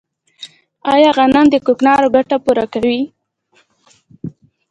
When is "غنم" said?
1.17-1.45